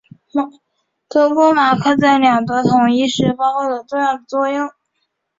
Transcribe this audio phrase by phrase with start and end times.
[1.07, 4.67] 德国马克在两德统一时发挥了重要作用。